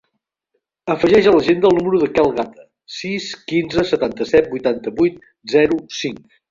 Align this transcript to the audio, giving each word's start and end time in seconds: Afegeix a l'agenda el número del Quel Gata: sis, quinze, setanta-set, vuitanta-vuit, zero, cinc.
Afegeix 0.93 1.29
a 1.31 1.33
l'agenda 1.35 1.69
el 1.73 1.77
número 1.81 2.01
del 2.05 2.11
Quel 2.17 2.33
Gata: 2.39 2.67
sis, 2.97 3.31
quinze, 3.53 3.87
setanta-set, 3.95 4.53
vuitanta-vuit, 4.57 5.25
zero, 5.57 5.83
cinc. 6.05 6.23